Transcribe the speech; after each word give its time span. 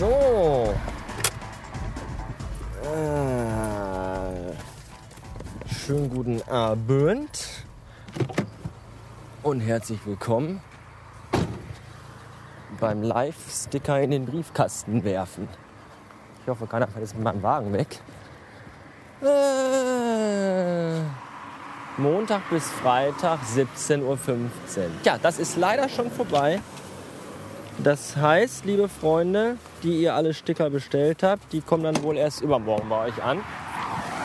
So. 0.00 0.74
Äh, 2.82 4.54
schönen 5.74 6.08
guten 6.08 6.40
Abend 6.48 7.28
und 9.42 9.60
herzlich 9.60 10.00
willkommen 10.06 10.62
beim 12.80 13.02
Live-Sticker 13.02 14.00
in 14.00 14.12
den 14.12 14.24
Briefkasten 14.24 15.04
werfen. 15.04 15.50
Ich 16.44 16.48
hoffe, 16.48 16.66
keiner 16.66 16.88
fährt 16.88 17.02
jetzt 17.02 17.14
mit 17.14 17.24
meinem 17.24 17.42
Wagen 17.42 17.70
weg. 17.74 18.00
Äh, 19.22 21.02
Montag 21.98 22.48
bis 22.48 22.70
Freitag 22.70 23.40
17.15 23.54 24.00
Uhr. 24.00 24.16
Ja, 25.04 25.18
das 25.18 25.38
ist 25.38 25.58
leider 25.58 25.90
schon 25.90 26.10
vorbei. 26.10 26.58
Das 27.78 28.16
heißt, 28.16 28.64
liebe 28.66 28.88
Freunde, 28.88 29.56
die 29.82 30.02
ihr 30.02 30.14
alle 30.14 30.34
Sticker 30.34 30.68
bestellt 30.68 31.22
habt, 31.22 31.52
die 31.52 31.60
kommen 31.60 31.84
dann 31.84 32.02
wohl 32.02 32.16
erst 32.16 32.42
übermorgen 32.42 32.88
bei 32.88 33.06
euch 33.06 33.22
an. 33.22 33.40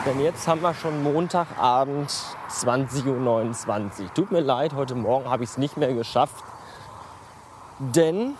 Denn 0.04 0.20
jetzt 0.20 0.46
haben 0.46 0.62
wir 0.62 0.74
schon 0.74 1.02
Montagabend 1.02 2.10
20.29 2.50 4.02
Uhr. 4.02 4.14
Tut 4.14 4.30
mir 4.30 4.40
leid, 4.40 4.74
heute 4.74 4.94
Morgen 4.94 5.28
habe 5.28 5.42
ich 5.42 5.50
es 5.50 5.58
nicht 5.58 5.76
mehr 5.76 5.92
geschafft. 5.94 6.44
Denn, 7.78 8.34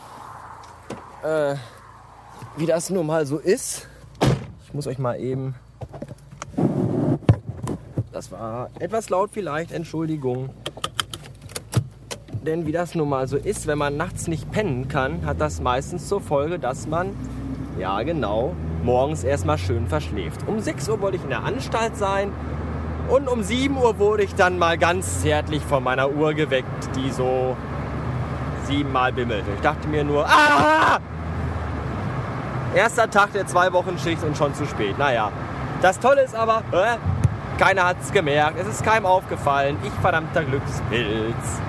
äh, 1.22 1.56
wie 2.56 2.66
das 2.66 2.90
nun 2.90 3.06
mal 3.06 3.26
so 3.26 3.38
ist, 3.38 3.88
ich 4.64 4.74
muss 4.74 4.86
euch 4.86 4.98
mal 4.98 5.18
eben. 5.18 5.54
Das 8.12 8.30
war 8.30 8.70
etwas 8.78 9.10
laut 9.10 9.30
vielleicht, 9.32 9.72
Entschuldigung. 9.72 10.50
Denn 12.46 12.64
wie 12.64 12.70
das 12.70 12.94
nun 12.94 13.08
mal 13.08 13.26
so 13.26 13.36
ist, 13.36 13.66
wenn 13.66 13.76
man 13.76 13.96
nachts 13.96 14.28
nicht 14.28 14.52
pennen 14.52 14.86
kann, 14.86 15.26
hat 15.26 15.40
das 15.40 15.60
meistens 15.60 16.06
zur 16.08 16.20
Folge, 16.20 16.60
dass 16.60 16.86
man, 16.86 17.10
ja 17.76 18.00
genau, 18.02 18.54
morgens 18.84 19.24
erstmal 19.24 19.58
schön 19.58 19.88
verschläft. 19.88 20.42
Um 20.46 20.60
6 20.60 20.88
Uhr 20.90 21.00
wollte 21.00 21.16
ich 21.16 21.24
in 21.24 21.30
der 21.30 21.42
Anstalt 21.42 21.96
sein 21.96 22.30
und 23.08 23.26
um 23.26 23.42
7 23.42 23.76
Uhr 23.76 23.98
wurde 23.98 24.22
ich 24.22 24.36
dann 24.36 24.60
mal 24.60 24.78
ganz 24.78 25.22
zärtlich 25.22 25.60
von 25.60 25.82
meiner 25.82 26.08
Uhr 26.08 26.34
geweckt, 26.34 26.88
die 26.94 27.10
so 27.10 27.56
siebenmal 28.68 29.12
bimmelte. 29.12 29.50
Ich 29.56 29.60
dachte 29.62 29.88
mir 29.88 30.04
nur, 30.04 30.24
ah! 30.24 31.00
Erster 32.76 33.10
Tag 33.10 33.32
der 33.32 33.48
zwei 33.48 33.72
Wochen 33.72 33.98
Schicht 33.98 34.22
und 34.22 34.36
schon 34.36 34.54
zu 34.54 34.66
spät. 34.66 34.96
Naja, 34.98 35.32
das 35.82 35.98
Tolle 35.98 36.22
ist 36.22 36.36
aber, 36.36 36.62
äh, 36.70 36.96
keiner 37.58 37.86
hat 37.86 37.96
es 38.00 38.12
gemerkt, 38.12 38.56
es 38.60 38.68
ist 38.68 38.84
keinem 38.84 39.06
aufgefallen. 39.06 39.78
Ich 39.82 39.92
verdammter 39.94 40.44
Glückspilz. 40.44 41.60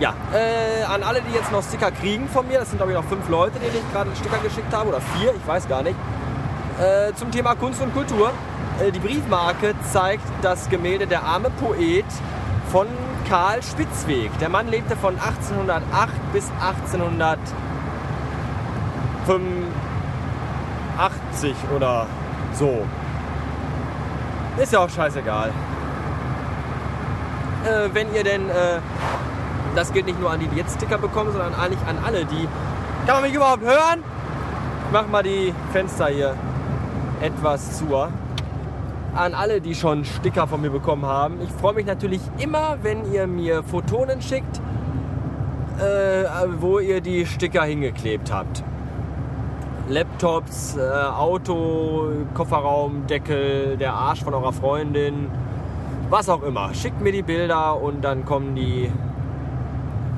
Ja, 0.00 0.14
äh, 0.32 0.82
an 0.84 1.02
alle, 1.02 1.20
die 1.20 1.34
jetzt 1.34 1.52
noch 1.52 1.62
Sticker 1.62 1.90
kriegen 1.90 2.26
von 2.26 2.48
mir, 2.48 2.60
das 2.60 2.70
sind 2.70 2.78
glaube 2.78 2.92
ich 2.92 2.98
noch 2.98 3.04
fünf 3.04 3.28
Leute, 3.28 3.58
denen 3.58 3.76
ich 3.76 3.92
gerade 3.92 4.08
Sticker 4.16 4.38
geschickt 4.38 4.72
habe, 4.72 4.88
oder 4.88 5.02
vier, 5.02 5.34
ich 5.34 5.46
weiß 5.46 5.68
gar 5.68 5.82
nicht, 5.82 5.96
äh, 6.80 7.12
zum 7.12 7.30
Thema 7.30 7.54
Kunst 7.54 7.82
und 7.82 7.92
Kultur. 7.92 8.32
Äh, 8.80 8.92
die 8.92 8.98
Briefmarke 8.98 9.74
zeigt 9.92 10.24
das 10.40 10.70
Gemälde 10.70 11.06
Der 11.06 11.22
arme 11.22 11.50
Poet 11.50 12.06
von 12.72 12.86
Karl 13.28 13.62
Spitzweg. 13.62 14.30
Der 14.38 14.48
Mann 14.48 14.68
lebte 14.68 14.96
von 14.96 15.18
1808 15.18 16.14
bis 16.32 16.50
1885 19.26 21.54
oder 21.76 22.06
so. 22.54 22.86
Ist 24.56 24.72
ja 24.72 24.78
auch 24.78 24.88
scheißegal. 24.88 25.50
Äh, 27.66 27.90
wenn 27.92 28.14
ihr 28.14 28.24
denn 28.24 28.48
äh, 28.48 28.80
das 29.74 29.92
gilt 29.92 30.06
nicht 30.06 30.20
nur 30.20 30.30
an 30.30 30.40
die, 30.40 30.46
die 30.46 30.56
jetzt 30.56 30.76
Sticker 30.76 30.98
bekommen, 30.98 31.32
sondern 31.32 31.54
eigentlich 31.54 31.80
an 31.88 31.98
alle, 32.04 32.24
die. 32.24 32.48
Kann 33.06 33.16
man 33.16 33.22
mich 33.22 33.34
überhaupt 33.34 33.62
hören? 33.62 34.02
Ich 34.86 34.92
mach 34.92 35.06
mal 35.08 35.22
die 35.22 35.54
Fenster 35.72 36.06
hier 36.08 36.34
etwas 37.20 37.78
zu. 37.78 37.86
An 39.14 39.34
alle, 39.34 39.60
die 39.60 39.74
schon 39.74 40.04
Sticker 40.04 40.46
von 40.46 40.60
mir 40.60 40.70
bekommen 40.70 41.04
haben. 41.04 41.40
Ich 41.42 41.50
freue 41.50 41.74
mich 41.74 41.86
natürlich 41.86 42.20
immer, 42.38 42.78
wenn 42.82 43.12
ihr 43.12 43.26
mir 43.26 43.62
Photonen 43.62 44.22
schickt, 44.22 44.60
äh, 45.78 46.24
wo 46.58 46.78
ihr 46.78 47.00
die 47.00 47.26
Sticker 47.26 47.62
hingeklebt 47.62 48.32
habt. 48.32 48.62
Laptops, 49.88 50.76
äh, 50.76 50.80
Auto, 50.80 52.08
Kofferraum, 52.34 53.06
Deckel, 53.08 53.76
der 53.76 53.94
Arsch 53.94 54.22
von 54.22 54.34
eurer 54.34 54.52
Freundin, 54.52 55.28
was 56.08 56.28
auch 56.28 56.42
immer. 56.42 56.72
Schickt 56.74 57.00
mir 57.00 57.12
die 57.12 57.22
Bilder 57.22 57.80
und 57.80 58.02
dann 58.02 58.24
kommen 58.24 58.54
die 58.54 58.90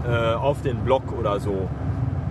äh, 0.06 0.34
auf 0.34 0.62
den 0.62 0.78
Blog 0.78 1.02
oder 1.18 1.40
so. 1.40 1.68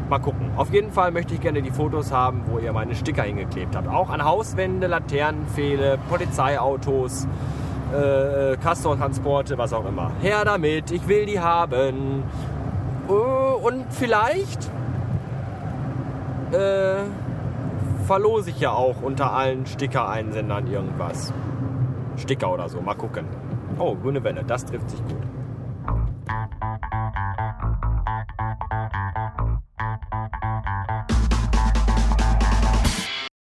Mal 0.10 0.20
gucken. 0.20 0.52
Auf 0.58 0.74
jeden 0.74 0.92
Fall 0.92 1.12
möchte 1.12 1.34
ich 1.34 1.42
gerne 1.42 1.62
die 1.62 1.72
Fotos 1.72 2.12
haben, 2.12 2.44
wo 2.48 2.60
ihr 2.60 2.74
meine 2.74 2.96
Sticker 2.96 3.24
hingeklebt 3.24 3.76
habt. 3.76 3.88
Auch 3.88 4.10
an 4.10 4.24
Hauswände, 4.26 4.88
Laternenpfähle, 4.88 5.98
Polizeiautos, 6.10 7.28
äh, 7.94 8.58
Castortransporte, 8.58 9.58
was 9.58 9.72
auch 9.72 9.86
immer. 9.86 10.12
Her 10.22 10.44
damit, 10.44 10.92
ich 10.92 11.08
will 11.08 11.26
die 11.26 11.40
haben. 11.40 12.24
Äh, 13.08 13.12
und 13.12 13.86
vielleicht 13.92 14.70
äh, 16.52 17.04
verlose 18.06 18.50
ich 18.50 18.60
ja 18.60 18.72
auch 18.72 19.02
unter 19.02 19.34
allen 19.34 19.66
Sticker-Einsendern 19.66 20.68
irgendwas. 20.68 21.32
Sticker 22.18 22.52
oder 22.52 22.68
so, 22.68 22.82
mal 22.82 22.96
gucken. 22.96 23.26
Oh, 23.80 23.96
grüne 23.96 24.22
Welle, 24.24 24.44
das 24.46 24.66
trifft 24.66 24.90
sich 24.90 25.00
gut. 25.06 25.31